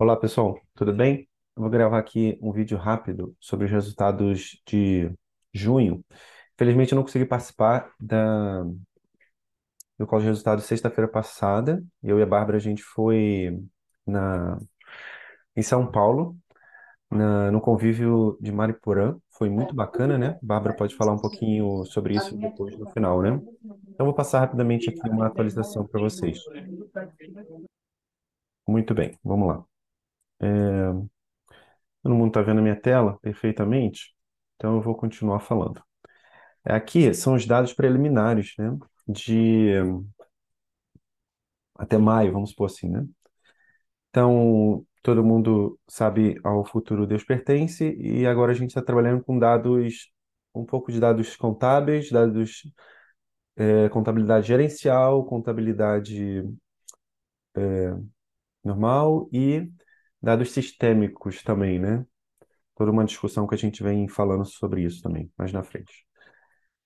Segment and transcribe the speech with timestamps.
[0.00, 1.28] Olá, pessoal, tudo bem?
[1.56, 5.12] Eu vou gravar aqui um vídeo rápido sobre os resultados de
[5.52, 6.04] junho.
[6.54, 8.64] Infelizmente, eu não consegui participar da,
[9.98, 11.84] do call de resultados sexta-feira passada.
[12.02, 13.60] Eu e a Bárbara, a gente foi
[14.06, 14.58] na,
[15.56, 16.36] em São Paulo,
[17.10, 19.18] na- no convívio de Mariporã.
[19.30, 20.38] Foi muito bacana, né?
[20.42, 23.30] Bárbara pode falar um pouquinho sobre isso depois no final, né?
[23.94, 26.50] Então, vou passar rapidamente aqui uma atualização para vocês.
[28.66, 29.66] Muito bem, vamos lá.
[32.02, 34.14] Todo mundo está vendo a minha tela perfeitamente?
[34.56, 35.82] Então eu vou continuar falando.
[36.64, 38.76] Aqui são os dados preliminares, né?
[39.08, 39.74] De
[41.76, 43.06] até maio, vamos supor assim, né?
[44.10, 49.38] Então, todo mundo sabe ao futuro Deus pertence, e agora a gente está trabalhando com
[49.38, 50.12] dados,
[50.54, 52.62] um pouco de dados contábeis, dados,
[53.56, 56.44] é, contabilidade gerencial, contabilidade
[58.64, 59.70] normal e
[60.22, 62.04] dados sistêmicos também, né?
[62.76, 66.06] Toda uma discussão que a gente vem falando sobre isso também, mais na frente.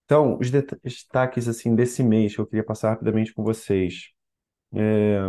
[0.05, 4.11] Então, os destaques assim desse mês que eu queria passar rapidamente com vocês.
[4.75, 5.21] É,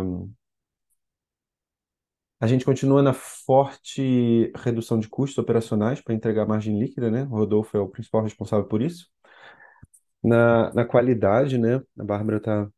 [2.40, 7.24] a gente continua na forte redução de custos operacionais para entregar margem líquida, né?
[7.24, 9.08] O Rodolfo é o principal responsável por isso.
[10.22, 11.80] Na, na qualidade, né?
[11.98, 12.68] A Bárbara está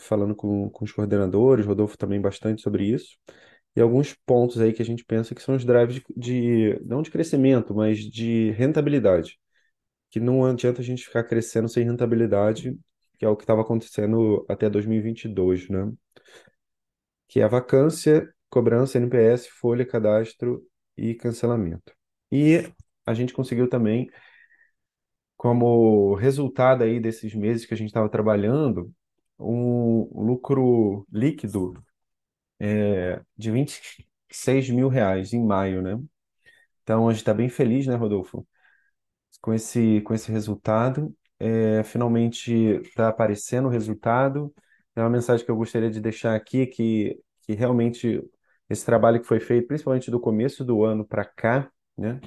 [0.00, 3.16] falando com, com os coordenadores, Rodolfo também bastante sobre isso.
[3.76, 7.02] E alguns pontos aí que a gente pensa que são os drives de, de não
[7.02, 9.38] de crescimento, mas de rentabilidade.
[10.10, 12.76] Que não adianta a gente ficar crescendo sem rentabilidade,
[13.18, 15.92] que é o que estava acontecendo até 2022, né?
[17.30, 21.94] que é a vacância, cobrança, NPS, folha, cadastro e cancelamento.
[22.30, 22.68] E
[23.06, 24.10] a gente conseguiu também,
[25.36, 28.92] como resultado aí desses meses que a gente estava trabalhando,
[29.38, 31.72] um lucro líquido
[33.36, 35.98] de 26 mil reais em maio, né?
[36.82, 38.46] Então a gente está bem feliz, né, Rodolfo?
[39.40, 41.14] Com esse, com esse resultado.
[41.38, 44.52] É, finalmente está aparecendo o resultado.
[44.94, 48.22] É uma mensagem que eu gostaria de deixar aqui, que, que realmente
[48.68, 52.20] esse trabalho que foi feito, principalmente do começo do ano para cá, né?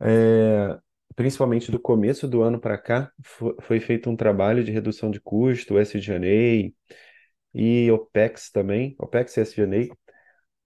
[0.00, 0.78] É,
[1.16, 5.20] principalmente do começo do ano para cá, fo- foi feito um trabalho de redução de
[5.20, 6.94] custo, SG&A
[7.54, 9.96] e OPEX também, OPEX e SG&A,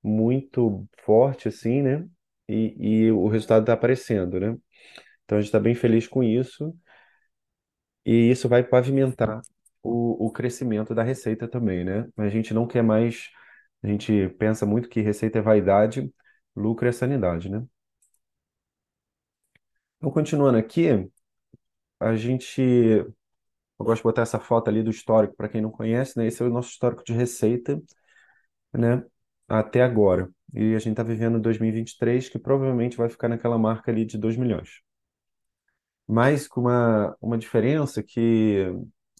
[0.02, 2.08] muito forte assim, né?
[2.48, 4.56] E, e o resultado está aparecendo, né?
[5.24, 6.74] Então a gente está bem feliz com isso.
[8.04, 9.40] E isso vai pavimentar
[9.82, 12.08] o, o crescimento da receita também, né?
[12.16, 13.28] A gente não quer mais,
[13.82, 16.12] a gente pensa muito que receita é vaidade,
[16.56, 17.64] lucro é sanidade, né?
[19.98, 20.88] Então, continuando aqui,
[22.00, 23.04] a gente,
[23.78, 26.26] eu gosto de botar essa foto ali do histórico, para quem não conhece, né?
[26.26, 27.80] Esse é o nosso histórico de receita,
[28.72, 29.04] né?
[29.48, 30.30] Até agora.
[30.54, 34.36] E a gente está vivendo 2023, que provavelmente vai ficar naquela marca ali de 2
[34.36, 34.82] milhões.
[36.06, 38.66] Mas com uma, uma diferença que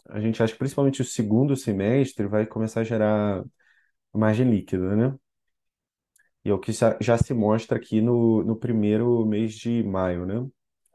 [0.09, 3.45] a gente acha que principalmente o segundo semestre vai começar a gerar
[4.15, 5.19] margem líquida, né?
[6.45, 10.47] E é o que já, se mostra aqui no, no primeiro mês de maio, né?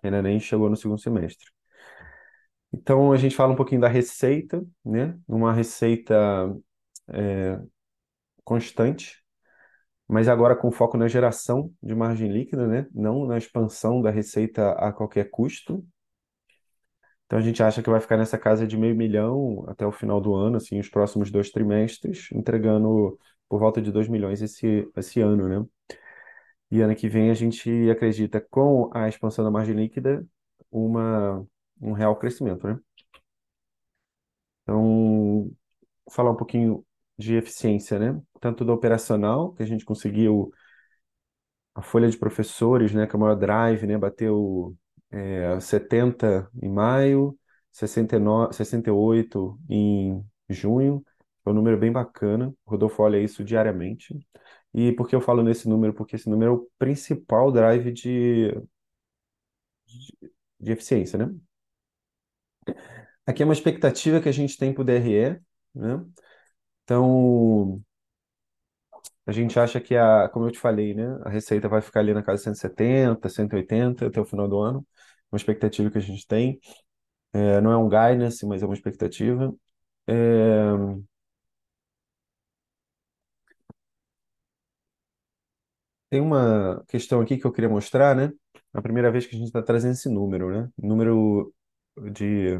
[0.04, 1.53] Ainda nem chegou no segundo semestre.
[2.74, 5.18] Então, a gente fala um pouquinho da receita, né?
[5.28, 6.54] Uma receita
[8.44, 9.24] constante,
[10.08, 12.88] mas agora com foco na geração de margem líquida, né?
[12.94, 15.86] Não na expansão da receita a qualquer custo.
[17.26, 20.22] Então, a gente acha que vai ficar nessa casa de meio milhão até o final
[20.22, 23.18] do ano, assim, os próximos dois trimestres, entregando
[23.50, 25.66] por volta de 2 milhões esse, esse ano, né?
[26.72, 30.26] E ano que vem a gente acredita, com a expansão da margem líquida,
[30.72, 31.46] uma,
[31.82, 32.80] um real crescimento, né?
[34.64, 35.52] Então,
[36.12, 36.86] falar um pouquinho
[37.18, 38.22] de eficiência, né?
[38.42, 40.52] Tanto do operacional, que a gente conseguiu
[41.76, 44.76] a folha de professores, né, que é o maior drive, né, bateu
[45.12, 47.38] é, 70 em maio,
[47.72, 51.04] 69, 68 em junho,
[51.46, 52.54] é um número bem bacana.
[52.66, 54.16] O Rodolfo olha isso diariamente.
[54.74, 55.94] E por que eu falo nesse número?
[55.94, 58.54] Porque esse número é o principal drive de,
[60.60, 61.34] de eficiência, né?
[63.26, 65.42] Aqui é uma expectativa que a gente tem para o DRE,
[65.76, 66.06] né?
[66.84, 67.84] Então,
[69.26, 71.04] a gente acha que, a, como eu te falei, né?
[71.24, 74.86] A receita vai ficar ali na casa de 170, 180 até o final do ano.
[75.32, 76.60] Uma expectativa que a gente tem.
[77.34, 79.54] É, não é um guidance, mas é uma expectativa.
[80.08, 80.14] É,
[86.10, 88.32] tem uma questão aqui que eu queria mostrar, né?
[88.74, 90.70] A primeira vez que a gente está trazendo esse número, né?
[90.78, 91.54] Número
[92.14, 92.60] de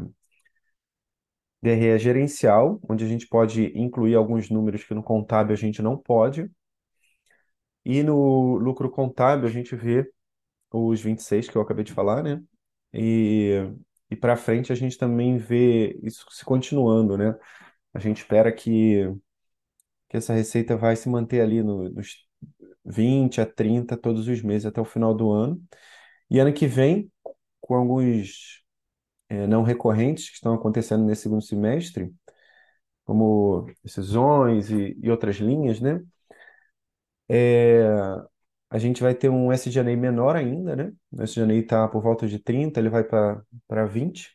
[1.62, 5.98] DRE gerencial, onde a gente pode incluir alguns números que no contábil a gente não
[5.98, 6.50] pode.
[7.84, 10.10] E no lucro contábil, a gente vê
[10.72, 12.42] os 26 que eu acabei de falar, né?
[12.94, 13.54] E,
[14.10, 17.36] e para frente a gente também vê isso se continuando, né?
[17.94, 19.04] A gente espera que,
[20.08, 22.26] que essa receita vai se manter ali no- nos
[22.84, 25.62] 20 a 30 todos os meses até o final do ano.
[26.30, 27.12] E ano que vem,
[27.60, 28.63] com alguns
[29.34, 32.12] eh, não recorrentes que estão acontecendo nesse segundo semestre,
[33.04, 36.00] como decisões e, e outras linhas, né?
[37.28, 37.84] É,
[38.70, 40.92] a gente vai ter um SG&A menor ainda, né?
[41.12, 44.32] O SG&A está por volta de 30, ele vai para para 20,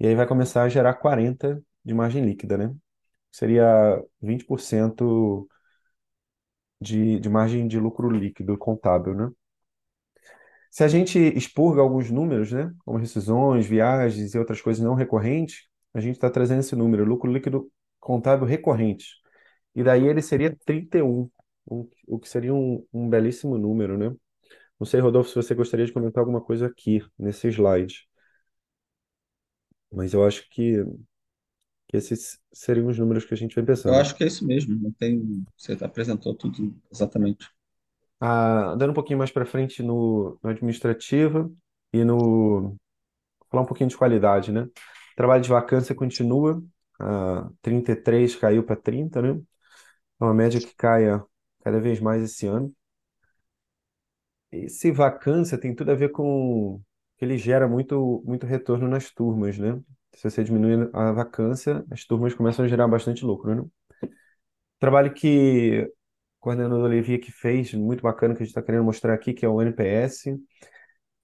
[0.00, 2.74] e aí vai começar a gerar 40 de margem líquida, né?
[3.32, 5.48] Seria 20%
[6.80, 9.30] de, de margem de lucro líquido contábil, né?
[10.70, 12.72] Se a gente expurga alguns números, né?
[12.84, 17.32] Como rescisões, viagens e outras coisas não recorrentes, a gente está trazendo esse número, lucro
[17.32, 19.06] líquido contábil recorrente.
[19.74, 21.30] E daí ele seria 31,
[21.66, 24.14] o, que seria um, um belíssimo número, né?
[24.80, 28.08] Não sei, Rodolfo, se você gostaria de comentar alguma coisa aqui nesse slide,
[29.92, 30.84] mas eu acho que,
[31.88, 33.94] que esses seriam os números que a gente vem Eu pensando.
[33.94, 34.92] acho que é isso mesmo.
[34.98, 37.48] Tem, você apresentou tudo exatamente.
[38.20, 41.56] Ah, dando um pouquinho mais para frente no, no administrativo
[41.92, 42.76] e no
[43.50, 44.68] falar um pouquinho de qualidade, né?
[45.16, 46.62] Trabalho de vacância continua,
[47.00, 49.40] ah, 33 caiu para 30, né?
[50.20, 51.24] É uma média que caia
[51.64, 52.74] cada vez mais esse ano.
[54.52, 56.80] Esse vacância tem tudo a ver com
[57.20, 59.80] ele gera muito, muito retorno nas turmas, né?
[60.14, 63.62] Se você diminui a vacância, as turmas começam a gerar bastante lucro, né?
[64.78, 65.92] Trabalho que o
[66.40, 69.48] coordenador Olivia que fez, muito bacana, que a gente está querendo mostrar aqui, que é
[69.48, 70.38] o NPS.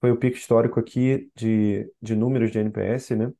[0.01, 3.31] Foi o pico histórico aqui de, de números de NPS, né?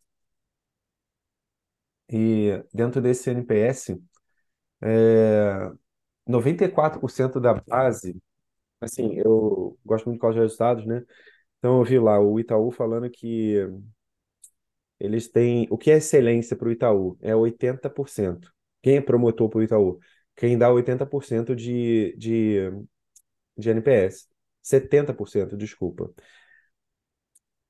[2.10, 4.00] E dentro desse NPS,
[4.82, 5.72] é,
[6.28, 8.18] 94% da base,
[8.82, 11.04] assim, eu gosto muito de causa de resultados, né?
[11.60, 13.56] Então eu vi lá o Itaú falando que
[15.00, 15.68] eles têm.
[15.70, 17.18] O que é excelência para o Itaú?
[17.22, 18.52] É 80%.
[18.82, 20.00] Quem é promotor para o Itaú?
[20.38, 22.72] Quem dá 80% de, de,
[23.58, 24.28] de NPS.
[24.62, 26.14] 70%, desculpa.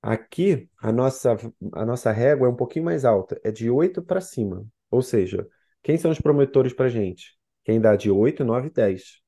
[0.01, 1.35] Aqui, a nossa,
[1.73, 4.65] a nossa régua é um pouquinho mais alta, é de 8 para cima.
[4.91, 5.47] Ou seja,
[5.83, 7.37] quem são os promotores para gente?
[7.63, 9.21] Quem dá de 8, 9 e 10.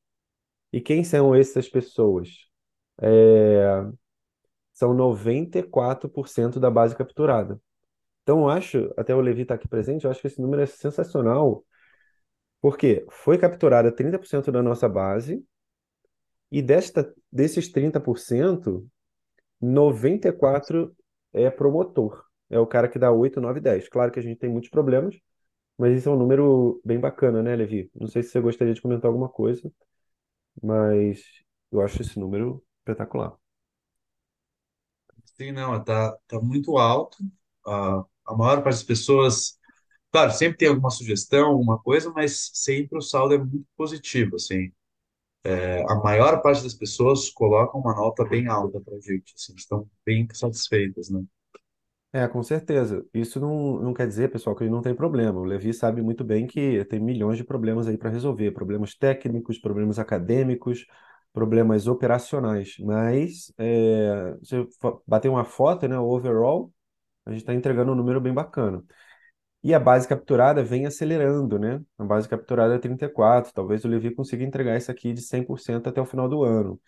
[0.73, 2.29] E quem são essas pessoas?
[3.01, 3.85] É,
[4.73, 7.59] são 94% da base capturada.
[8.23, 10.65] Então, eu acho, até o Levi está aqui presente, eu acho que esse número é
[10.65, 11.65] sensacional,
[12.61, 15.43] porque foi capturada 30% da nossa base,
[16.51, 18.87] e desta, desses 30%,
[19.61, 20.95] 94%
[21.33, 22.25] é promotor.
[22.49, 23.87] É o cara que dá 8, 9, 10.
[23.89, 25.15] Claro que a gente tem muitos problemas,
[25.77, 27.91] mas esse é um número bem bacana, né, Levi?
[27.95, 29.71] Não sei se você gostaria de comentar alguma coisa,
[30.63, 31.21] mas
[31.71, 33.37] eu acho esse número espetacular.
[35.37, 37.17] Sim, não, tá, tá muito alto.
[37.65, 39.58] A, a maior parte das pessoas,
[40.11, 44.71] claro, sempre tem alguma sugestão, alguma coisa, mas sempre o saldo é muito positivo, assim.
[45.43, 49.53] É, a maior parte das pessoas colocam uma nota bem alta para a gente, assim,
[49.55, 51.23] estão bem satisfeitas, né?
[52.11, 53.05] É, com certeza.
[53.13, 55.39] Isso não, não quer dizer, pessoal, que ele não tem problema.
[55.39, 59.59] O Levi sabe muito bem que tem milhões de problemas aí para resolver, problemas técnicos,
[59.59, 60.87] problemas acadêmicos,
[61.31, 62.77] problemas operacionais.
[62.79, 64.67] Mas é, se eu
[65.05, 66.73] bater uma foto, né, overall,
[67.25, 68.83] a gente está entregando um número bem bacana.
[69.63, 71.81] E a base capturada vem acelerando, né?
[71.97, 73.53] A base capturada é 34.
[73.53, 76.79] Talvez o Levi consiga entregar isso aqui de 100% até o final do ano.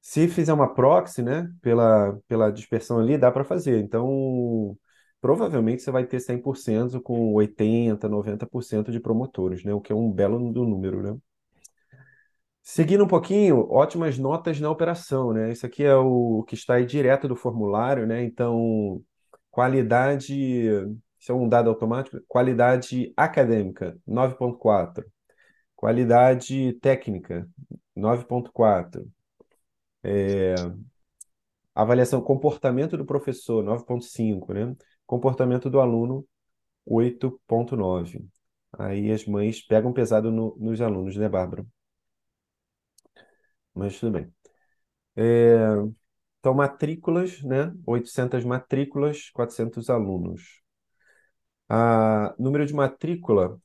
[0.00, 3.80] Se fizer uma proxy, né, pela, pela dispersão ali, dá para fazer.
[3.80, 4.76] Então,
[5.20, 10.10] provavelmente você vai ter 100% com 80, 90% de promotores, né, o que é um
[10.10, 11.18] belo número, né?
[12.62, 15.50] Seguindo um pouquinho, ótimas notas na operação, né?
[15.50, 18.22] Isso aqui é o que está aí direto do formulário, né?
[18.22, 19.02] Então,
[19.50, 20.68] qualidade,
[21.20, 25.06] isso é um dado automático, qualidade acadêmica, 9.4.
[25.76, 27.48] Qualidade técnica,
[27.96, 29.10] 9.4.
[31.74, 34.74] Avaliação comportamento do professor, 9.5, né?
[35.06, 36.24] Comportamento do aluno,
[36.86, 38.24] 8.9.
[38.78, 41.66] Aí as mães pegam pesado no- nos alunos, né, Bárbara?
[43.74, 44.32] Mas tudo bem.
[46.38, 47.72] Então, matrículas, né?
[47.86, 50.59] 800 matrículas, 400 alunos.
[51.70, 53.60] A número de matrícula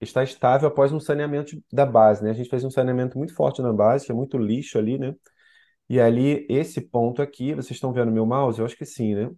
[0.00, 2.30] está estável após um saneamento da base, né?
[2.30, 5.14] A gente fez um saneamento muito forte na base, tinha muito lixo ali, né?
[5.88, 8.58] E ali, esse ponto aqui, vocês estão vendo meu mouse?
[8.58, 9.30] Eu acho que sim, né?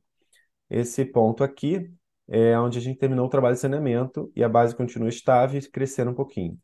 [0.70, 1.92] Esse ponto aqui
[2.28, 5.70] é onde a gente terminou o trabalho de saneamento e a base continua estável e
[5.70, 6.58] crescendo um pouquinho.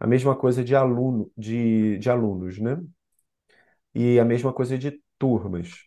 [0.00, 2.78] A mesma coisa de aluno, de, de alunos, né?
[3.94, 5.86] E a mesma coisa de turmas.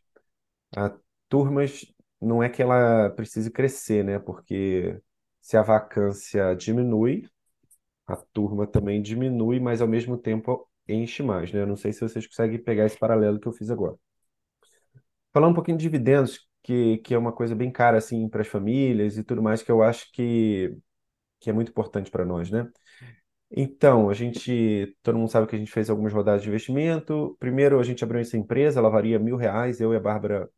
[0.76, 0.96] A
[1.30, 1.86] turmas
[2.24, 4.20] não é que ela precise crescer, né?
[4.20, 5.00] Porque
[5.42, 7.30] se a vacância diminui,
[8.08, 11.62] a turma também diminui, mas ao mesmo tempo enche mais, né?
[11.62, 13.98] Eu não sei se vocês conseguem pegar esse paralelo que eu fiz agora.
[15.32, 18.48] Falar um pouquinho de dividendos, que, que é uma coisa bem cara assim para as
[18.48, 20.78] famílias e tudo mais, que eu acho que,
[21.40, 22.70] que é muito importante para nós, né?
[23.52, 27.38] Então, a gente, todo mundo sabe que a gente fez algumas rodadas de investimento.
[27.40, 30.50] Primeiro, a gente abriu essa empresa, ela varia mil reais, eu e a Bárbara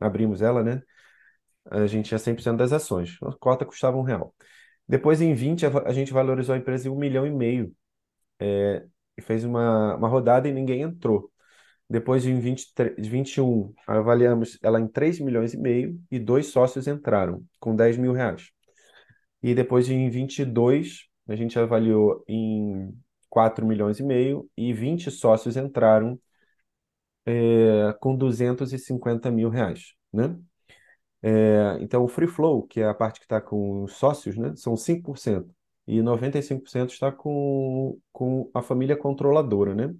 [0.00, 0.82] abrimos ela, né?
[1.66, 4.34] A gente tinha 100% das ações, a cota custava um real.
[4.88, 7.74] Depois, em 20, a gente valorizou a empresa em um milhão e meio,
[8.40, 8.84] é,
[9.16, 11.30] e fez uma, uma rodada e ninguém entrou.
[11.88, 17.44] Depois, em 23, 21, avaliamos ela em 3 milhões e meio e dois sócios entraram,
[17.58, 18.50] com 10 mil reais.
[19.42, 22.92] E depois, em 22, a gente avaliou em
[23.28, 26.20] 4 milhões e meio e 20 sócios entraram,
[27.26, 30.36] é, com 250 mil reais, né?
[31.22, 34.54] É, então, o free flow, que é a parte que está com os sócios, né,
[34.56, 35.54] são 5%.
[35.86, 39.94] E 95% está com, com a família controladora, né?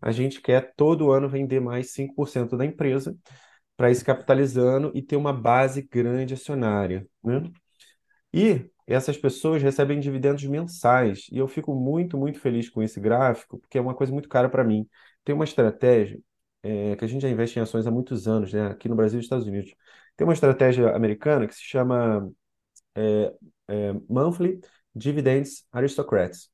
[0.00, 3.16] A gente quer todo ano vender mais 5% da empresa
[3.76, 7.42] para ir se capitalizando e ter uma base grande acionária, né?
[8.32, 11.26] E essas pessoas recebem dividendos mensais.
[11.32, 14.48] E eu fico muito, muito feliz com esse gráfico, porque é uma coisa muito cara
[14.48, 14.88] para mim.
[15.24, 16.20] Tem uma estratégia,
[16.62, 18.66] é, que a gente já investe em ações há muitos anos, né?
[18.68, 19.74] Aqui no Brasil e nos Estados Unidos.
[20.16, 22.30] Tem uma estratégia americana que se chama
[22.94, 23.34] é,
[23.68, 24.60] é, Monthly
[24.94, 26.50] Dividends Aristocrats.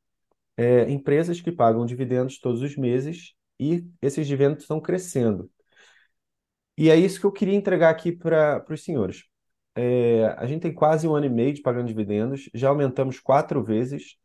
[0.57, 5.50] É, empresas que pagam dividendos todos os meses e esses dividendos estão crescendo.
[6.76, 9.25] E é isso que eu queria entregar aqui para os senhores.
[9.75, 13.62] É, a gente tem quase um ano e meio de pagando dividendos, já aumentamos quatro
[13.64, 14.16] vezes,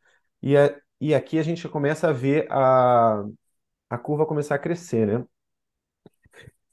[0.42, 3.24] e, a, e aqui a gente começa a ver a,
[3.90, 5.24] a curva começar a crescer, né?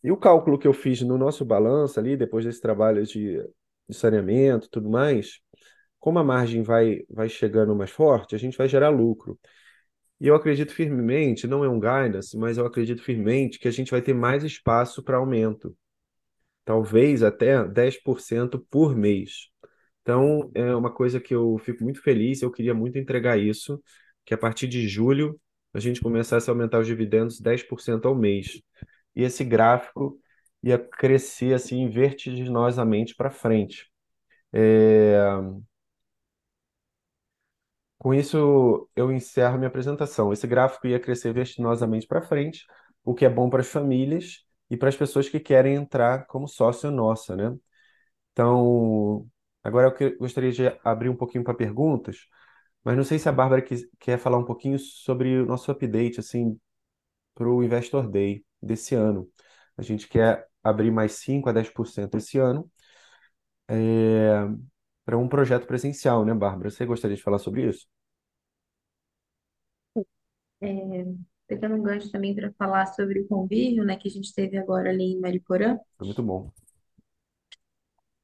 [0.06, 3.42] E o cálculo que eu fiz no nosso balanço ali, depois desse trabalho de,
[3.90, 5.40] de saneamento tudo mais,
[6.00, 9.40] como a margem vai, vai chegando mais forte, a gente vai gerar lucro.
[10.22, 13.90] E eu acredito firmemente, não é um guidance, mas eu acredito firmemente que a gente
[13.90, 15.76] vai ter mais espaço para aumento.
[16.64, 19.50] Talvez até 10% por mês.
[20.04, 23.82] Então, é uma coisa que eu fico muito feliz, eu queria muito entregar isso,
[24.24, 25.42] que a partir de julho
[25.74, 28.62] a gente começasse a aumentar os dividendos 10% ao mês.
[29.16, 30.20] E esse gráfico
[30.64, 33.90] ia crescer assim vertiginosamente para frente.
[34.54, 35.20] É,
[37.98, 40.32] Com isso, eu encerro minha apresentação.
[40.34, 42.66] Esse gráfico ia crescer vertiginosamente para frente,
[43.04, 46.48] o que é bom para as famílias e para as pessoas que querem entrar como
[46.48, 47.56] sócio nossa, né?
[48.34, 49.28] Então,
[49.64, 52.20] agora eu gostaria de abrir um pouquinho para perguntas,
[52.84, 53.64] mas não sei se a Bárbara
[54.00, 56.60] quer falar um pouquinho sobre o nosso update, assim,
[57.36, 59.30] para o Investor Day desse ano.
[59.78, 62.70] A gente quer abrir mais 5 a 10% esse ano,
[65.06, 66.70] para um projeto presencial, né, Bárbara?
[66.70, 67.88] Você gostaria de falar sobre isso?
[70.62, 70.68] É,
[71.48, 74.90] pegando um gancho também para falar sobre o convívio, né, que a gente teve agora
[74.90, 75.78] ali em Mariporã.
[75.98, 76.52] Foi muito bom.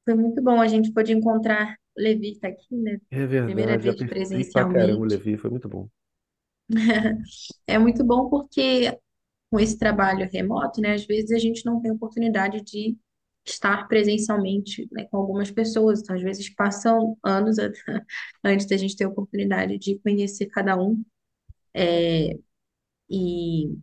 [0.06, 3.00] Foi muito bom, a gente pôde encontrar o Levi tá aqui, né?
[3.10, 5.06] É Primeira verdade, já vez perfeito pra caramba, o presencialmente.
[5.06, 5.90] Levi, foi muito bom.
[7.68, 8.98] É muito bom porque
[9.52, 12.98] com esse trabalho remoto, né, às vezes a gente não tem oportunidade de
[13.46, 16.02] estar presencialmente, né, com algumas pessoas.
[16.02, 17.58] Então, às vezes passam anos
[18.44, 21.04] antes da gente ter a oportunidade de conhecer cada um.
[23.10, 23.78] E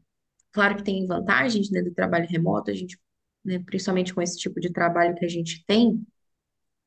[0.53, 2.99] claro que tem vantagens, né, do trabalho remoto, a gente,
[3.45, 6.03] né, principalmente com esse tipo de trabalho que a gente tem,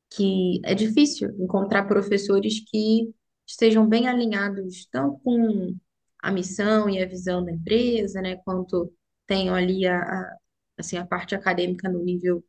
[0.09, 3.13] que é difícil encontrar professores que
[3.47, 5.75] estejam bem alinhados tanto com
[6.21, 8.93] a missão e a visão da empresa, né, quanto
[9.27, 10.37] tenham ali a, a-
[10.77, 12.43] assim, a parte acadêmica no nível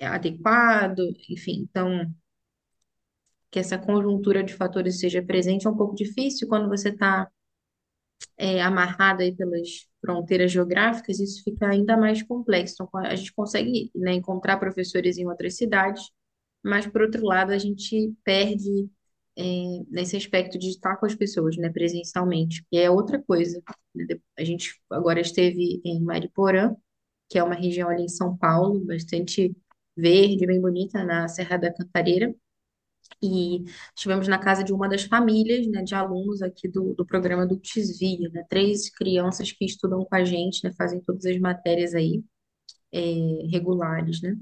[0.00, 2.10] adequado, enfim, então
[3.50, 7.28] que essa conjuntura de fatores seja presente é um pouco difícil quando você está
[8.64, 12.74] amarrado aí pelas fronteiras geográficas, isso fica ainda mais complexo.
[12.82, 16.02] Então, a gente consegue, né, encontrar professores em outras cidades,
[16.62, 18.88] mas, por outro lado, a gente perde
[19.38, 19.42] é,
[19.90, 22.64] nesse aspecto de estar com as pessoas, né, presencialmente.
[22.72, 23.62] E é outra coisa.
[23.94, 24.06] né?
[24.38, 26.74] A gente agora esteve em Mariporã,
[27.28, 29.54] que é uma região ali em São Paulo, bastante
[29.96, 32.34] verde, bem bonita, na Serra da Cantareira.
[33.22, 33.64] E
[33.94, 37.56] estivemos na casa de uma das famílias, né, de alunos aqui do, do programa do
[37.56, 42.22] Desvio, né, três crianças que estudam com a gente, né, fazem todas as matérias aí,
[42.92, 43.00] é,
[43.50, 44.36] regulares, né.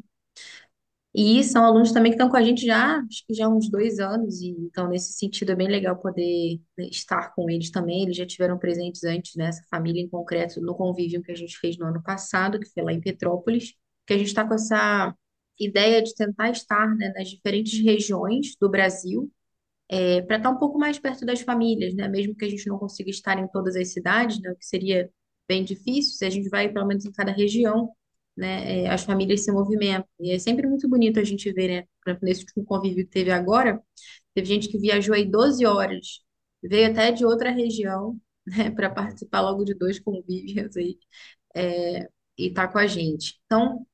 [1.14, 3.71] E são alunos também que estão com a gente já, acho que já há uns
[3.71, 8.02] dois anos, e então nesse sentido é bem legal poder, né, estar com eles também.
[8.02, 11.78] Eles já tiveram presentes antes, nessa família em concreto, no convívio que a gente fez
[11.78, 13.75] no ano passado, que foi lá em Petrópolis,
[14.06, 15.14] que a gente está com essa
[15.59, 19.30] ideia de tentar estar, né, nas diferentes regiões do Brasil,
[20.26, 22.09] para estar um pouco mais perto das famílias, né?
[22.09, 24.50] Mesmo que a gente não consiga estar em todas as cidades, né?
[24.50, 25.09] O que seria
[25.49, 27.90] bem difícil, se a gente vai pelo menos em cada região,
[28.37, 28.85] né?
[28.85, 30.09] é, as famílias se movimentam.
[30.21, 31.83] E é sempre muito bonito a gente ver, né?
[32.03, 33.83] Por exemplo, nesse último convívio que teve agora,
[34.35, 36.21] teve gente que viajou aí 12 horas,
[36.62, 38.71] veio até de outra região, né?
[38.71, 40.99] Para participar logo de dois convívios aí,
[41.55, 43.41] é, e tá com a gente.
[43.47, 43.87] Então,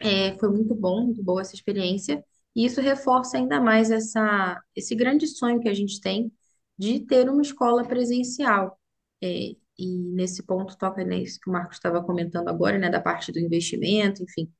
[0.00, 4.94] é, foi muito bom, muito boa essa experiência, e isso reforça ainda mais essa, esse
[4.94, 6.32] grande sonho que a gente tem
[6.78, 8.78] de ter uma escola presencial.
[9.22, 13.32] É, e nesse ponto toca nisso que o Marcos estava comentando agora, né, da parte
[13.32, 14.50] do investimento, enfim.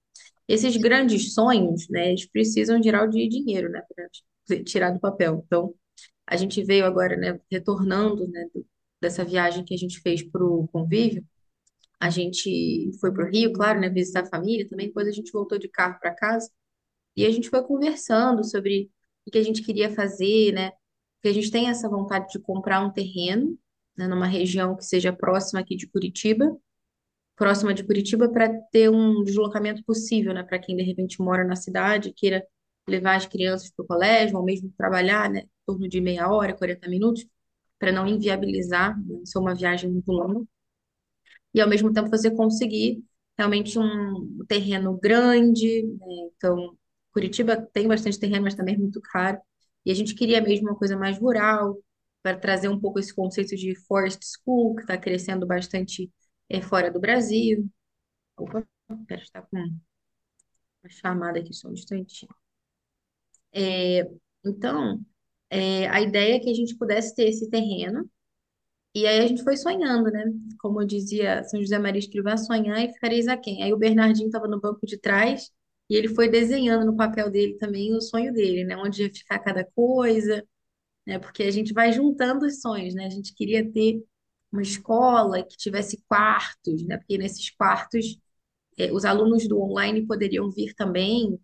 [0.48, 3.82] Esses grandes sonhos, né, eles precisam gerar de dinheiro, né,
[4.46, 5.42] para tirar do papel.
[5.46, 5.74] Então,
[6.26, 8.46] a gente veio agora, né, retornando, né,
[9.00, 11.24] dessa viagem que a gente fez para o convívio,
[12.00, 15.32] a gente foi para o Rio, claro, né, visitar a família também, depois a gente
[15.32, 16.50] voltou de carro para casa,
[17.16, 18.90] e a gente foi conversando sobre
[19.26, 20.72] o que a gente queria fazer, né?
[21.16, 23.58] Porque a gente tem essa vontade de comprar um terreno,
[23.96, 26.56] né, numa região que seja próxima aqui de Curitiba,
[27.36, 30.42] próxima de Curitiba, para ter um deslocamento possível, né?
[30.42, 32.44] Para quem de repente mora na cidade, queira
[32.88, 35.40] levar as crianças para o colégio, ou mesmo trabalhar, né?
[35.40, 37.26] Em torno de meia hora, 40 minutos,
[37.78, 40.46] para não inviabilizar, né, ser uma viagem muito longa
[41.54, 43.02] e ao mesmo tempo você conseguir
[43.38, 46.06] realmente um terreno grande, né?
[46.36, 46.76] Então,
[47.12, 49.38] Curitiba tem bastante terreno, mas também é muito caro.
[49.84, 51.78] E a gente queria mesmo uma coisa mais rural,
[52.26, 56.10] para trazer um pouco esse conceito de forest school, que está crescendo bastante
[56.48, 57.70] eh, fora do Brasil.
[58.38, 58.66] Opa,
[59.08, 62.34] pera, está com uma chamada aqui, só um instantinho.
[63.52, 64.08] É,
[64.44, 65.00] então,
[65.50, 68.08] é, a ideia é que a gente pudesse ter esse terreno
[68.94, 70.24] E aí a gente foi sonhando, né?
[70.58, 73.62] Como dizia São José Maria Escrivá, sonhar e ficareis aquém.
[73.62, 75.50] Aí o Bernardinho estava no banco de trás
[75.90, 78.76] e ele foi desenhando no papel dele também o sonho dele, né?
[78.76, 80.44] Onde ia ficar cada coisa,
[81.06, 81.18] né?
[81.18, 83.06] Porque a gente vai juntando os sonhos, né?
[83.06, 84.02] A gente queria ter
[84.52, 86.96] uma escola que tivesse quartos, né?
[86.98, 88.18] Porque nesses quartos
[88.78, 91.38] eh, os alunos do online poderiam vir também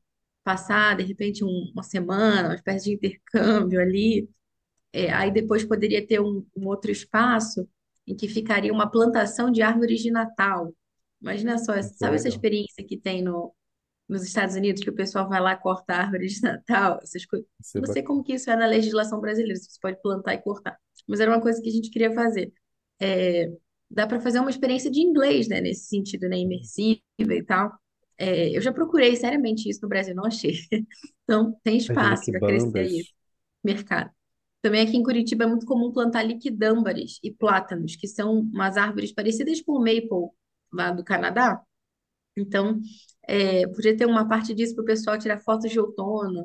[0.44, 4.29] passar, de repente, um- uma semana, uma espécie de intercâmbio ali.
[4.92, 7.68] É, aí depois poderia ter um, um outro espaço
[8.07, 10.75] em que ficaria uma plantação de árvores de Natal.
[11.20, 13.55] Imagina só, essa- é sabe essa experiência que tem no,
[14.12, 17.46] nos Estados Unidos, que o pessoal vai lá cortar árvores de Natal, essas coisas.
[17.61, 20.35] Isso é Não sei como que isso é na legislação brasileira, se você pode plantar
[20.35, 20.79] e cortar.
[21.09, 22.53] Mas era uma coisa que a gente queria fazer.
[23.01, 23.51] É,
[23.90, 27.72] dá para fazer uma experiência de inglês, né, nesse sentido, né, imersiva e tal.
[28.18, 30.55] É, eu já procurei seriamente isso no Brasil, não achei.
[31.25, 33.14] Então, tem espaço para crescer liquibandas.
[33.64, 34.11] mercado.
[34.61, 39.12] Também aqui em Curitiba é muito comum plantar liquidâmbares e plátanos, que são umas árvores
[39.12, 40.31] parecidas com o maple
[40.72, 41.62] lá do Canadá.
[42.37, 42.81] Então,
[43.29, 46.45] é, podia ter uma parte disso para o pessoal tirar fotos de outono.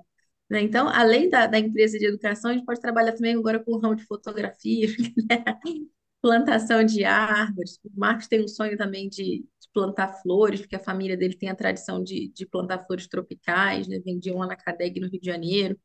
[0.50, 0.62] né?
[0.62, 3.80] Então, além da, da empresa de educação, a gente pode trabalhar também agora com o
[3.80, 4.88] ramo de fotografia,
[6.21, 7.80] plantação de árvores.
[7.84, 11.50] O Marcos tem um sonho também de, de plantar flores, porque a família dele tem
[11.50, 14.00] a tradição de, de plantar flores tropicais, né?
[14.00, 15.78] Vendiam lá na Cadeg, no Rio de Janeiro.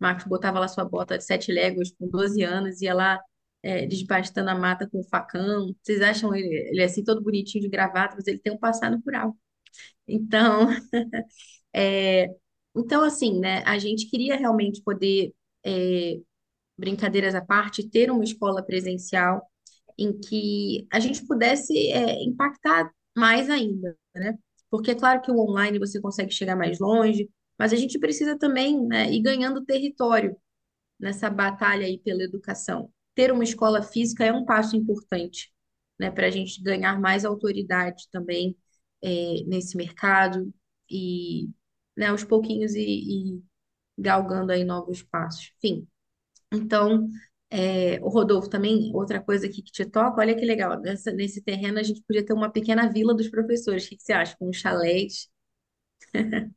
[0.00, 3.20] Marcos botava lá sua bota de sete léguas com 12 anos, ia lá
[3.62, 5.74] é, desbastando a mata com o facão.
[5.82, 9.00] Vocês acham ele, ele é assim todo bonitinho de gravata, mas ele tem um passado
[9.04, 9.36] rural.
[10.06, 10.68] Então,
[11.74, 12.28] é,
[12.76, 13.62] então assim, né?
[13.64, 15.34] A gente queria realmente poder,
[15.64, 16.20] é,
[16.78, 19.42] brincadeiras à parte, ter uma escola presencial
[19.98, 24.38] em que a gente pudesse, é, impactar mais ainda, né?
[24.70, 28.38] Porque é claro que o online você consegue chegar mais longe, mas a gente precisa
[28.38, 30.36] também, né, ir ganhando território
[30.98, 32.90] nessa batalha aí pela educação.
[33.14, 35.52] Ter uma escola física é um passo importante,
[35.98, 38.56] né, para a gente ganhar mais autoridade também
[39.04, 40.52] é, nesse mercado
[40.90, 41.48] e,
[41.96, 42.82] né, aos pouquinhos e,
[43.38, 43.42] e
[43.98, 45.52] galgando aí novos passos.
[45.58, 45.86] Enfim,
[46.52, 47.08] então,
[47.50, 51.42] é, o Rodolfo também, outra coisa aqui que te toca, olha que legal, nessa, nesse
[51.42, 54.36] terreno a gente podia ter uma pequena vila dos professores, o que que você acha?
[54.38, 55.28] Com chalés.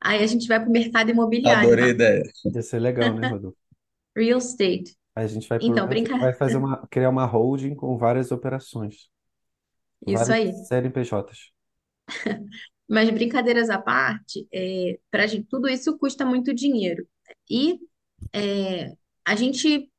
[0.00, 1.94] Aí a gente vai para o mercado imobiliário, Adorei a Rafa.
[1.94, 2.22] ideia.
[2.54, 3.56] Ia ser legal, né, Rodolfo?
[4.16, 4.96] Real estate.
[5.14, 6.18] Aí a gente vai, pro, Então, brinca...
[6.18, 9.08] vai fazer uma, criar uma holding com várias operações,
[10.06, 10.52] Isso vários aí.
[10.66, 11.52] CNPJs.
[12.88, 17.06] Mas brincadeiras à parte, é, pra gente, tudo isso custa muito dinheiro.
[17.50, 17.78] E
[18.32, 18.92] é,
[19.24, 19.90] a gente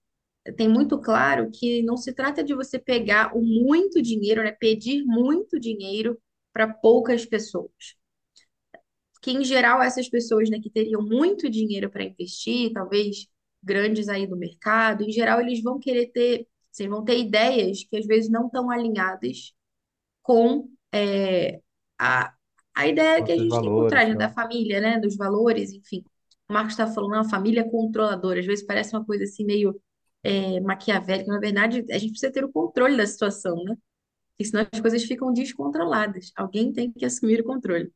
[0.58, 5.04] tem muito claro que não se trata de você pegar o muito dinheiro, né, pedir
[5.06, 6.20] muito dinheiro
[6.54, 7.96] para poucas pessoas.
[9.22, 13.28] que em geral essas pessoas, né, que teriam muito dinheiro para investir, talvez
[13.62, 16.48] grandes aí do mercado, em geral eles vão querer ter,
[16.90, 19.54] vão ter ideias que às vezes não estão alinhadas
[20.24, 21.62] com é,
[22.00, 22.34] a,
[22.74, 24.28] a ideia que a gente tem por trás, valores, né, tá?
[24.28, 26.04] da família, né, dos valores, enfim.
[26.50, 29.80] O Marcos está falando, uma família controladora, às vezes parece uma coisa assim meio
[30.24, 33.76] é, maquiavélica, na verdade, a gente precisa ter o controle da situação, né?
[34.32, 36.32] Porque senão as coisas ficam descontroladas.
[36.36, 37.92] Alguém tem que assumir o controle.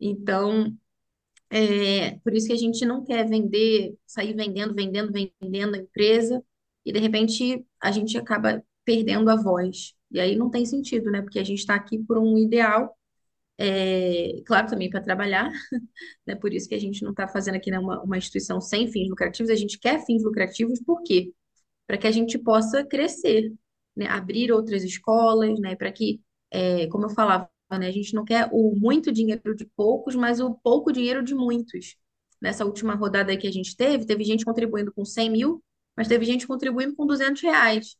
[0.00, 0.76] Então,
[1.50, 6.44] é por isso que a gente não quer vender, sair vendendo, vendendo, vendendo a empresa
[6.84, 9.94] e de repente a gente acaba perdendo a voz.
[10.10, 11.22] E aí não tem sentido, né?
[11.22, 12.96] Porque a gente está aqui por um ideal,
[13.58, 15.50] é, claro, também para trabalhar,
[16.26, 16.34] né?
[16.36, 19.08] Por isso que a gente não está fazendo aqui, né, uma, uma instituição sem fins
[19.08, 21.32] lucrativos, a gente quer fins lucrativos, por quê?
[21.86, 23.52] Para que a gente possa crescer,
[23.96, 24.06] né?
[24.08, 25.76] Abrir outras escolas, né?
[25.76, 27.88] Para que, é, como eu falava, né?
[27.88, 31.96] A gente não quer o muito dinheiro de poucos, mas o pouco dinheiro de muitos.
[32.40, 35.64] Nessa última rodada que a gente teve, teve gente contribuindo com 100 mil,
[35.96, 37.96] mas teve gente contribuindo com 200 reais.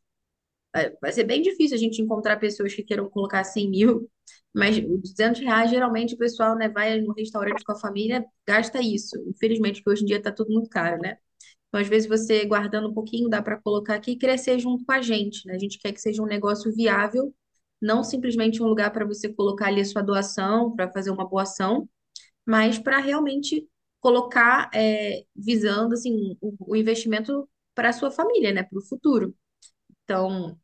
[1.00, 4.08] Vai ser bem difícil a gente encontrar pessoas que queiram colocar 100 mil,
[4.54, 8.80] mas os 200 reais, geralmente, o pessoal, né, vai no restaurante com a família, gasta
[8.80, 9.16] isso.
[9.28, 11.16] Infelizmente, que hoje em dia está tudo muito caro, né?
[11.68, 14.92] Então, às vezes, você guardando um pouquinho, dá para colocar aqui e crescer junto com
[14.92, 15.54] a gente, né?
[15.54, 17.34] A gente quer que seja um negócio viável,
[17.80, 21.42] não simplesmente um lugar para você colocar ali a sua doação, para fazer uma boa
[21.42, 21.88] ação,
[22.46, 23.68] mas para realmente
[24.00, 28.62] colocar, é, visando, assim, o, o investimento para a sua família, né?
[28.64, 29.34] Para o futuro.
[30.08, 30.58] Então,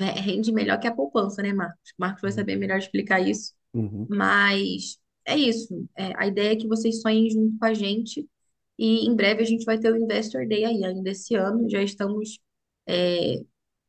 [0.00, 1.94] é, rende melhor que a poupança, né, Marcos?
[1.96, 3.52] Marcos vai saber melhor explicar isso.
[3.72, 4.08] Uhum.
[4.10, 5.86] Mas é isso.
[5.96, 8.28] É, a ideia é que vocês sonhem junto com a gente.
[8.76, 11.70] E em breve a gente vai ter o Investor Day aí, ainda esse ano.
[11.70, 12.40] Já estamos
[12.88, 13.36] é,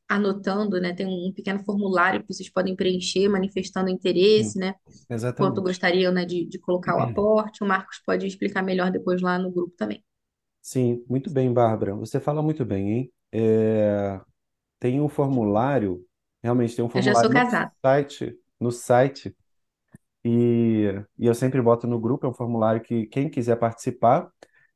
[0.08, 0.94] anotando, né?
[0.94, 4.76] Tem um pequeno formulário que vocês podem preencher, manifestando interesse, né?
[4.84, 5.62] Quanto exatamente.
[5.62, 7.64] gostariam, né, de, de colocar o aporte.
[7.64, 10.04] O Marcos pode explicar melhor depois lá no grupo também.
[10.62, 11.96] Sim, muito bem, Bárbara.
[11.96, 13.12] Você fala muito bem, hein?
[13.32, 14.20] É,
[14.80, 16.06] tem um formulário,
[16.44, 17.72] realmente tem um Eu já sou formulário no casada.
[17.86, 19.36] site, no site,
[20.24, 20.86] e,
[21.18, 24.30] e eu sempre boto no grupo, é um formulário que quem quiser participar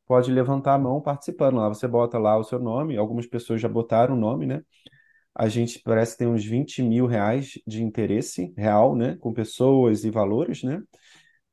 [0.05, 1.69] pode levantar a mão participando lá.
[1.69, 4.61] Você bota lá o seu nome, algumas pessoas já botaram o nome, né?
[5.35, 9.17] A gente parece que tem uns 20 mil reais de interesse real, né?
[9.17, 10.81] Com pessoas e valores, né?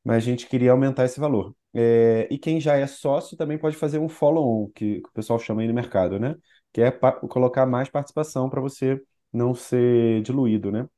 [0.04, 1.54] Mas a gente queria aumentar esse valor.
[1.74, 5.38] É, e quem já é sócio também pode fazer um follow-on, que, que o pessoal
[5.38, 6.34] chama aí no mercado, né?
[6.72, 9.02] Que é colocar mais participação para você
[9.32, 10.88] não ser diluído, né?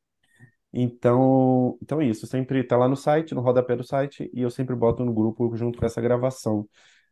[0.73, 2.27] Então, então é isso.
[2.27, 5.55] Sempre está lá no site, no rodapé do site, e eu sempre boto no grupo
[5.57, 6.69] junto com essa gravação.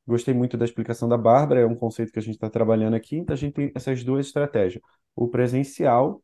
[0.06, 3.16] Gostei muito da explicação da Bárbara, é um conceito que a gente está trabalhando aqui.
[3.16, 4.82] Então, a gente tem essas duas estratégias:
[5.14, 6.22] o presencial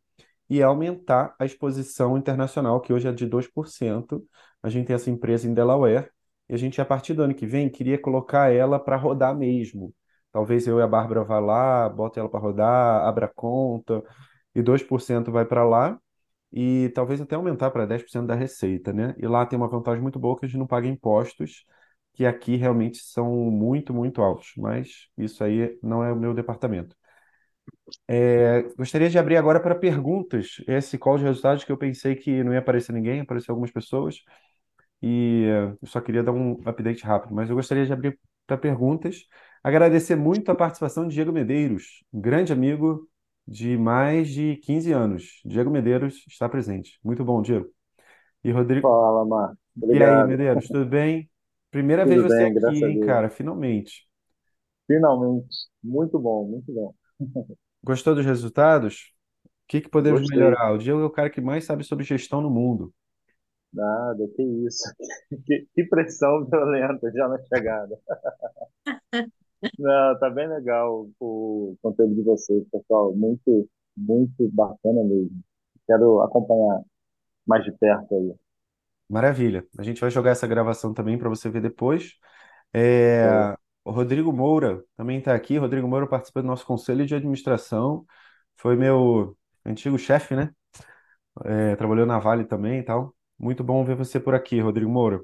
[0.49, 4.25] e aumentar a exposição internacional, que hoje é de 2%.
[4.63, 6.11] A gente tem essa empresa em Delaware,
[6.49, 9.93] e a gente, a partir do ano que vem, queria colocar ela para rodar mesmo.
[10.37, 14.03] Talvez eu e a Bárbara vá lá, bota ela para rodar, abra conta,
[14.55, 15.99] e 2% vai para lá
[16.53, 19.15] e talvez até aumentar para 10% da receita, né?
[19.19, 21.65] E lá tem uma vantagem muito boa que a gente não paga impostos,
[22.15, 26.95] que aqui realmente são muito, muito altos, mas isso aí não é o meu departamento.
[28.09, 30.57] É, gostaria de abrir agora para perguntas.
[30.67, 34.17] Esse call de resultados que eu pensei que não ia aparecer ninguém, apareceu algumas pessoas,
[35.03, 38.57] e eh, eu só queria dar um update rápido, mas eu gostaria de abrir para
[38.59, 39.27] perguntas.
[39.63, 43.09] Agradecer muito a participação de Diego Medeiros, um grande amigo
[43.47, 45.41] de mais de 15 anos.
[45.45, 46.99] Diego Medeiros está presente.
[47.05, 47.69] Muito bom, Diego.
[48.45, 49.59] E Rodrigo, Fala, Marcos.
[49.91, 50.25] e aí.
[50.25, 51.31] Medeiros, tudo bem?
[51.71, 53.31] Primeira vez Tudo você bem, graças aqui, hein, cara?
[53.31, 54.09] Finalmente.
[54.87, 55.49] Finalmente.
[55.83, 56.95] Muito bom, muito bom.
[57.83, 59.13] Gostou dos resultados?
[59.45, 60.37] O que que podemos Gostei.
[60.39, 60.73] melhorar?
[60.73, 62.95] O Diego é o cara que mais sabe sobre gestão no mundo.
[63.77, 64.85] Nada, que isso.
[65.47, 67.99] Que, que pressão violenta já na chegada.
[69.79, 73.15] Não, tá bem legal o conteúdo de vocês, pessoal.
[73.15, 75.41] Muito, muito bacana mesmo.
[75.87, 76.83] Quero acompanhar
[77.47, 78.35] mais de perto aí.
[79.09, 79.67] Maravilha.
[79.79, 82.15] A gente vai jogar essa gravação também para você ver depois.
[82.75, 83.29] É,
[83.85, 85.59] o Rodrigo Moura também está aqui.
[85.59, 88.07] Rodrigo Moura participa do nosso conselho de administração.
[88.57, 89.37] Foi meu
[89.67, 90.53] antigo chefe, né?
[91.47, 93.16] É, trabalhou na Vale também e tal.
[93.39, 95.23] Muito bom ver você por aqui, Rodrigo Moura.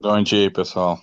[0.00, 1.00] Bom dia aí, pessoal.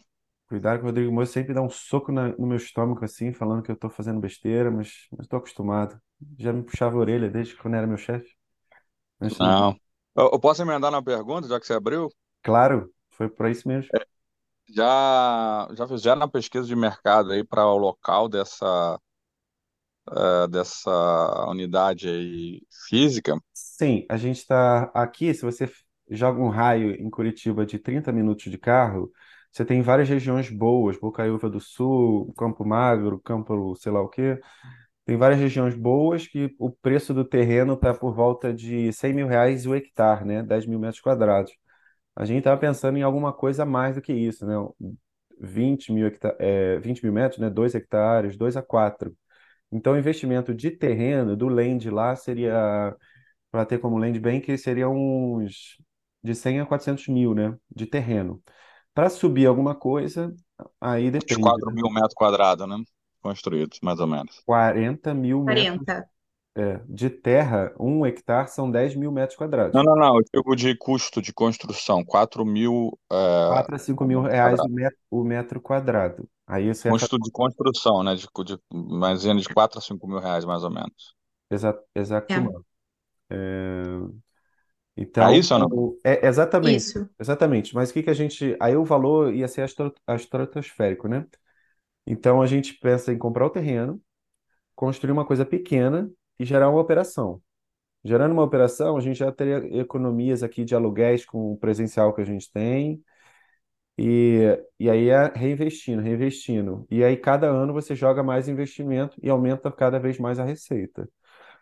[0.47, 3.63] Cuidado que o Rodrigo Moura sempre dá um soco na- no meu estômago assim, falando
[3.63, 5.99] que eu estou fazendo besteira, mas estou acostumado.
[6.37, 8.29] Já me puxava a orelha desde quando era meu chefe.
[9.19, 9.39] Mas.
[9.39, 9.75] Não.
[10.15, 12.09] Eu, eu posso emendar na pergunta, já que você abriu?
[12.43, 13.91] Claro, foi para isso mesmo.
[14.67, 18.99] Já, já fizeram a pesquisa de mercado aí para o local dessa,
[20.11, 23.37] eh, dessa unidade aí física?
[23.53, 25.33] Sim, a gente está aqui.
[25.33, 25.69] Se você
[26.09, 29.11] joga um raio em Curitiba de 30 minutos de carro,
[29.51, 34.39] você tem várias regiões boas, Bocaiúva do Sul, Campo Magro, Campo sei lá o quê.
[35.05, 39.27] Tem várias regiões boas que o preço do terreno está por volta de 100 mil
[39.27, 40.43] reais o hectare, né?
[40.43, 41.53] 10 mil metros quadrados.
[42.15, 44.55] A gente estava pensando em alguma coisa a mais do que isso, né?
[45.39, 47.49] 20 mil, hecta- é, 20 mil metros, né?
[47.49, 49.15] 2 hectares, 2 a 4.
[49.71, 52.95] Então, o investimento de terreno, do land lá, seria,
[53.51, 55.77] para ter como land bank, seria uns
[56.23, 57.55] de 100 a 400 mil, né?
[57.73, 58.41] De terreno.
[58.93, 60.33] Para subir alguma coisa,
[60.79, 61.73] aí Uns depende, 4 né?
[61.75, 62.77] mil metros quadrados, né?
[63.21, 64.41] Construídos, mais ou menos.
[64.45, 66.09] 40 mil metros 40.
[66.55, 69.73] é, de terra, um hectare são 10 mil metros quadrados.
[69.73, 70.15] Não, não, não.
[70.15, 72.03] Eu digo de custo de construção.
[72.05, 76.29] 4 mil é, 4 a 5 mil metros reais o metro, o metro quadrado.
[76.47, 78.15] Aí você vai fazer Custo de construção, né?
[78.15, 81.15] De, de, mais ou menos de 4 a 5 mil reais, mais ou menos.
[81.49, 82.39] exa, exato.
[83.29, 83.35] É.
[85.19, 85.69] É Então, isso ou não?
[85.69, 87.09] o- é exatamente, Isso.
[87.19, 87.75] exatamente.
[87.75, 91.25] Mas o que que a gente, aí o valor ia ser astro- estratosférico, né?
[92.07, 94.01] Então a gente pensa em comprar o terreno,
[94.75, 97.41] construir uma coisa pequena e gerar uma operação.
[98.03, 102.21] Gerando uma operação, a gente já teria economias aqui de aluguéis com o presencial que
[102.21, 103.03] a gente tem,
[103.97, 106.85] e, e aí é reinvestindo, reinvestindo.
[106.91, 111.09] E aí cada ano você joga mais investimento e aumenta cada vez mais a receita.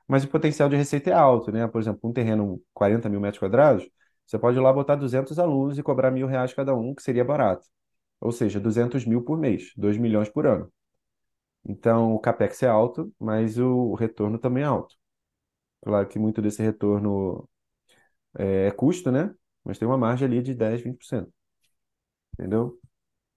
[0.07, 1.67] Mas o potencial de receita é alto, né?
[1.67, 3.87] Por exemplo, um terreno 40 mil metros quadrados,
[4.25, 7.25] você pode ir lá botar 200 alunos e cobrar mil reais cada um, que seria
[7.25, 7.65] barato.
[8.21, 10.71] Ou seja, 200 mil por mês, 2 milhões por ano.
[11.65, 14.95] Então, o capex é alto, mas o retorno também é alto.
[15.83, 17.49] Claro que muito desse retorno
[18.37, 19.33] é custo, né?
[19.63, 21.31] Mas tem uma margem ali de 10, 20%.
[22.33, 22.79] Entendeu?
[22.81, 22.91] Não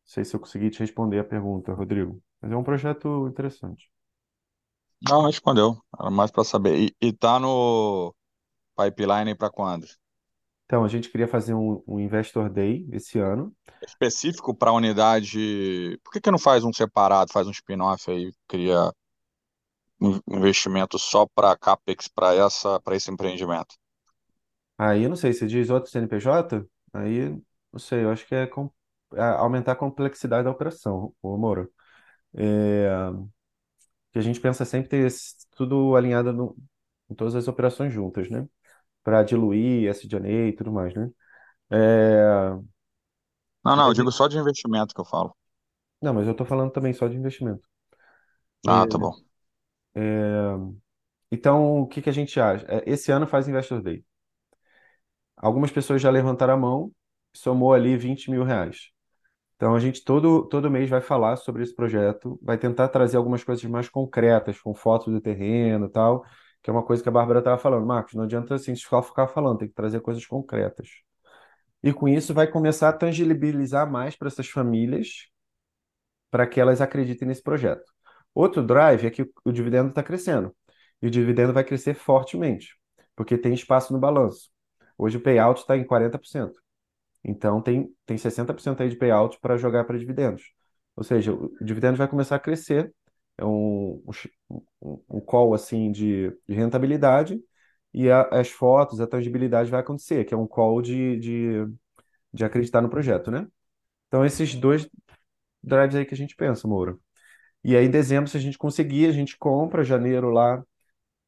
[0.06, 2.22] sei se eu consegui te responder a pergunta, Rodrigo.
[2.42, 3.90] Mas é um projeto interessante.
[5.00, 5.76] Não, respondeu.
[5.98, 6.78] Era mais para saber.
[7.00, 8.14] E, e tá no
[8.76, 9.86] pipeline para quando?
[10.64, 13.54] Então, a gente queria fazer um, um Investor Day esse ano.
[13.86, 15.98] Específico para unidade.
[16.04, 18.92] Por que que não faz um separado, faz um spin-off aí, cria
[20.00, 23.76] um investimento só para CapEx para essa, para esse empreendimento?
[24.78, 26.66] Aí, eu não sei, se diz outro CNPJ?
[26.92, 27.30] Aí,
[27.72, 28.70] não sei, eu acho que é, com-
[29.14, 31.70] é aumentar a complexidade da operação, ô Moro.
[32.34, 32.88] É,
[34.12, 35.12] que a gente pensa sempre ter
[35.56, 36.56] tudo alinhado no,
[37.10, 38.46] em todas as operações juntas, né?
[39.04, 41.10] Para diluir SG&A e tudo mais, né?
[41.70, 42.24] É,
[43.62, 45.36] Não, não, eu digo só de investimento que eu falo.
[46.00, 47.68] não, mas eu estou falando também só de investimento.
[48.66, 49.12] Ah, tá bom.
[51.30, 52.64] Então, o que que a gente acha?
[52.68, 54.04] É, Esse ano faz Investor Day.
[55.36, 56.92] Algumas pessoas já levantaram a mão,
[57.34, 58.90] somou ali 20 mil reais.
[59.56, 63.42] Então, a gente todo, todo mês vai falar sobre esse projeto, vai tentar trazer algumas
[63.42, 66.24] coisas mais concretas, com fotos do terreno e tal,
[66.62, 67.86] que é uma coisa que a Bárbara estava falando.
[67.86, 70.88] Marcos, não adianta assim só ficar falando, tem que trazer coisas concretas.
[71.82, 75.28] E com isso vai começar a tangibilizar mais para essas famílias,
[76.30, 77.84] para que elas acreditem nesse projeto.
[78.34, 80.54] Outro drive é que o dividendo está crescendo.
[81.00, 82.76] E o dividendo vai crescer fortemente,
[83.14, 84.50] porque tem espaço no balanço.
[84.98, 86.52] Hoje o payout está em 40%.
[87.26, 90.52] Então tem, tem 60% aí de payout para jogar para dividendos.
[90.96, 92.94] Ou seja, o, dividendo vai começar a crescer.
[93.38, 94.02] É um,
[94.82, 97.40] um, um call assim de, de rentabilidade
[97.92, 101.66] e a- as fotos, a tangibilidade vai acontecer, que é um call de, de,
[102.32, 103.46] de acreditar no projeto, né?
[104.08, 104.88] Então esses dois
[105.62, 106.98] drives aí que a gente pensa, Moura.
[107.64, 110.62] E aí, dezembro, se a gente conseguir, a gente compra, janeiro lá,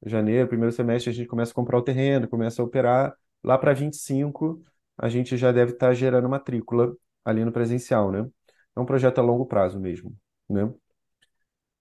[0.07, 3.15] janeiro, primeiro semestre, a gente começa a comprar o terreno, começa a operar.
[3.45, 4.63] Lá para 25,
[4.99, 8.29] a gente já deve estar gerando matrícula ali no presencial, né?
[8.77, 10.17] É um projeto a longo prazo mesmo,
[10.51, 10.73] né?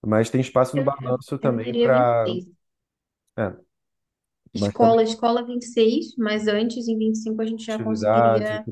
[0.05, 2.25] Mas tem espaço no balanço eu também para.
[2.25, 2.57] 26.
[3.37, 3.55] É,
[4.53, 8.65] mas também Escola, escola 26, mas antes, em 25, a gente já conseguiria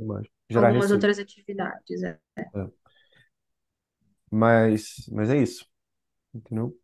[0.53, 0.91] algumas receita.
[0.91, 2.03] outras atividades.
[2.03, 2.19] é.
[2.55, 2.69] é.
[4.31, 5.65] Mas, mas é isso,
[6.33, 6.77] entendeu?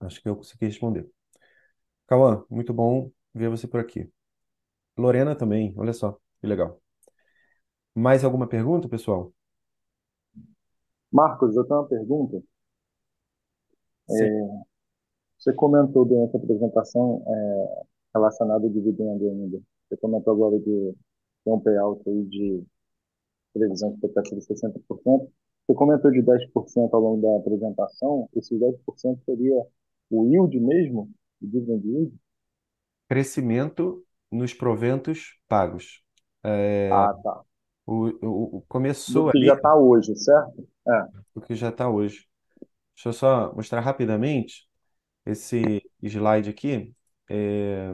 [0.00, 1.08] Acho que eu consegui responder.
[2.08, 4.10] Cauã, muito bom ver você por aqui.
[5.00, 6.80] Lorena também, olha só, que legal.
[7.94, 9.32] Mais alguma pergunta, pessoal?
[11.12, 12.42] Marcos, eu tenho uma pergunta.
[14.08, 14.64] Sim.
[15.38, 17.82] Você comentou durante a apresentação é,
[18.14, 19.60] relacionado ao dividendo ainda.
[19.88, 20.94] Você comentou agora de
[21.44, 22.64] ter um payout aí de
[23.52, 25.30] previsão de expectativa de 60%.
[25.66, 28.28] Você comentou de 10% ao longo da apresentação.
[28.34, 29.64] Esses 10% seria
[30.10, 31.10] o yield mesmo?
[31.40, 32.16] O dividend yield?
[33.08, 36.02] Crescimento nos proventos pagos.
[36.44, 37.44] É, Ah, tá.
[37.86, 38.62] o, o- o-
[39.08, 40.66] Do começou que ali já está hoje, certo?
[40.88, 41.08] É.
[41.34, 42.26] o que já está hoje.
[42.96, 44.68] Deixa eu só mostrar rapidamente
[45.26, 46.94] esse slide aqui.
[47.30, 47.92] É,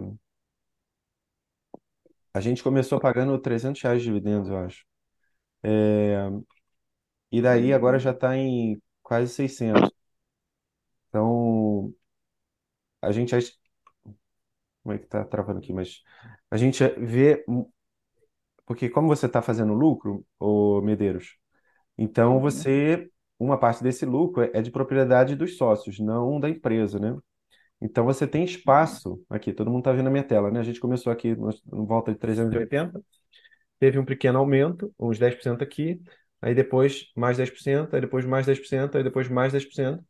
[2.32, 4.84] A gente começou pagando 300 reais de dividendos, eu acho.
[5.64, 6.16] É,
[7.30, 9.90] e daí agora já está em quase 600.
[11.08, 11.94] Então,
[13.02, 13.34] a gente...
[14.84, 15.74] Como é que tá travando aqui?
[15.74, 16.02] Mas
[16.50, 17.44] a gente vê...
[18.66, 21.36] Porque como você está fazendo lucro, ô Medeiros,
[21.98, 22.40] então Uhum.
[22.40, 23.10] você...
[23.38, 27.16] Uma parte desse lucro é é de propriedade dos sócios, não da empresa, né?
[27.80, 30.60] Então você tem espaço aqui, todo mundo está vendo a minha tela, né?
[30.60, 33.02] A gente começou aqui no, no volta de 380,
[33.80, 36.00] teve um pequeno aumento, uns 10% aqui,
[36.42, 40.04] aí depois mais 10%, aí depois mais 10%, aí depois mais 10%.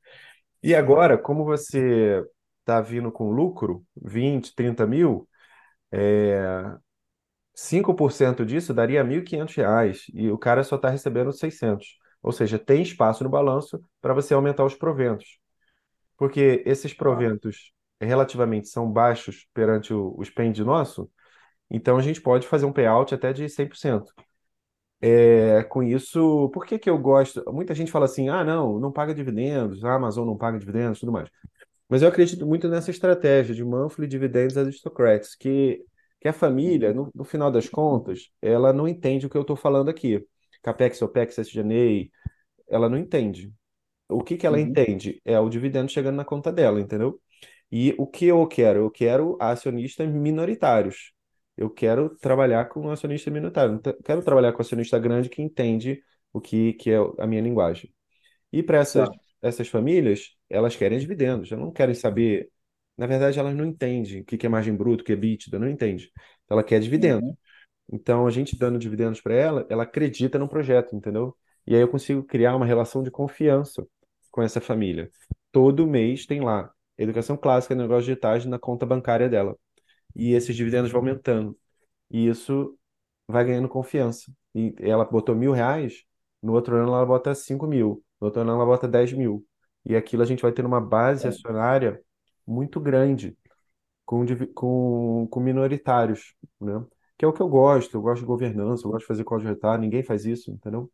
[0.62, 2.24] E agora, como você
[2.64, 5.28] está vindo com lucro, 20, 30 mil,
[5.92, 6.76] é,
[7.54, 11.98] 5% disso daria 1.500 reais e o cara só está recebendo 600.
[12.22, 15.38] Ou seja, tem espaço no balanço para você aumentar os proventos
[16.16, 16.98] porque esses Tá.
[16.98, 21.10] proventos relativamente são baixos perante o, o spend nosso,
[21.70, 24.12] então a gente pode fazer um payout até de 100%.
[25.00, 27.42] É, com isso, por que que eu gosto?
[27.52, 31.12] Muita gente fala assim, ah, não, não paga dividendos, a Amazon não paga dividendos, tudo
[31.12, 31.28] mais.
[31.88, 35.84] Mas eu acredito muito nessa estratégia de monthly dividends aristocrats, que,
[36.20, 36.94] que a família, Uhum.
[36.94, 40.26] no, no final das contas, ela não entende o que eu estou falando aqui.
[40.62, 43.52] Capex, OPEX, SG&A, ela não entende.
[44.08, 44.60] O que que ela Uhum.
[44.60, 45.20] entende?
[45.24, 47.20] É o dividendo chegando na conta dela, entendeu?
[47.70, 48.80] E o que eu quero?
[48.80, 51.12] Eu quero acionistas minoritários.
[51.56, 53.72] Eu quero trabalhar com acionista minoritário.
[53.74, 57.42] Não te- quero trabalhar com acionista grande que entende o que, que é a minha
[57.42, 57.92] linguagem.
[58.52, 59.14] E para essas, Tá.
[59.44, 61.52] Essas famílias, elas querem dividendos.
[61.52, 62.50] Elas não querem saber.
[62.96, 65.68] Na verdade, elas não entendem o que é margem bruta, o que é EBITDA, não
[65.68, 66.10] entende.
[66.48, 67.26] Ela quer dividendo.
[67.26, 67.36] Uhum.
[67.92, 71.36] Então, a gente dando dividendos para ela, ela acredita no projeto, entendeu?
[71.66, 73.86] E aí eu consigo criar uma relação de confiança
[74.30, 75.10] com essa família.
[75.52, 79.56] Todo mês tem lá educação clássica, negócios digitais na conta bancária dela.
[80.14, 81.58] E esses dividendos vão aumentando.
[82.10, 82.78] E isso
[83.28, 84.32] vai ganhando confiança.
[84.54, 86.04] E ela botou mil reais,
[86.42, 89.46] no outro ano ela bota cinco mil, no outro ano ela bota dez mil.
[89.84, 91.28] E aquilo a gente vai ter uma base Tá.
[91.28, 92.00] acionária
[92.46, 93.36] muito grande
[94.06, 94.24] com,
[94.54, 96.84] com, com minoritários, né?
[97.18, 97.96] Que é o que eu gosto.
[97.96, 99.80] Eu gosto de governança, eu gosto de fazer código retalho.
[99.82, 100.90] Ninguém faz isso, entendeu?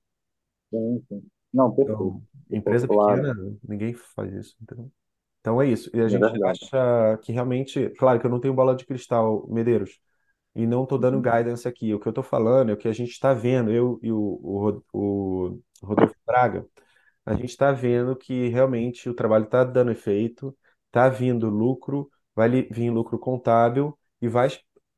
[0.70, 1.22] Sim, sim.
[1.52, 2.14] Não, perfeito.
[2.14, 3.28] Então, empresa claro.
[3.28, 3.35] pequena,
[3.66, 4.90] ninguém faz isso, entendeu?
[5.40, 5.90] Então é isso.
[5.94, 6.40] E a É gente verdade.
[6.44, 10.00] acha que realmente, claro que eu não tenho bola de cristal, Medeiros,
[10.54, 11.22] e não estou dando Uhum.
[11.22, 11.94] guidance aqui.
[11.94, 14.18] O que eu estou falando é o que a gente está vendo, eu e o,
[14.18, 16.66] o, o Rodolfo Braga,
[17.24, 20.56] a gente está vendo que realmente o trabalho está dando efeito,
[20.87, 24.48] está vindo lucro, vai vir lucro contábil e vai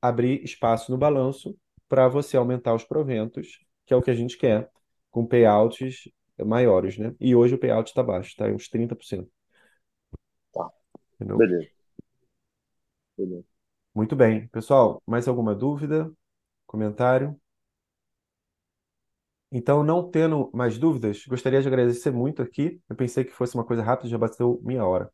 [0.00, 1.56] abrir espaço no balanço
[1.88, 4.70] para você aumentar os proventos, que é o que a gente quer,
[5.11, 6.08] com payouts
[6.44, 7.14] maiores, né?
[7.20, 9.30] E hoje o payout está baixo, está em uns 30%,
[10.52, 10.68] Tá.
[11.14, 11.37] entendeu?
[11.38, 11.70] Beleza,
[13.16, 13.44] beleza.
[13.94, 14.48] Muito bem.
[14.48, 16.11] Pessoal, mais alguma dúvida?
[16.66, 17.40] Comentário?
[19.53, 22.81] Então, não tendo mais dúvidas, gostaria de agradecer muito aqui.
[22.88, 25.12] Eu pensei que fosse uma coisa rápida, já bateu meia hora.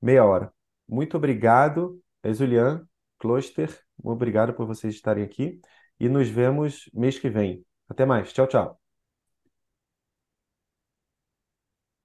[0.00, 0.52] Meia hora.
[0.88, 2.86] Muito obrigado, Julian,
[3.18, 3.80] Kloster.
[4.02, 5.60] Obrigado por vocês estarem aqui.
[6.00, 7.64] E nos vemos mês que vem.
[7.88, 8.32] Até mais.
[8.32, 8.81] Tchau, tchau.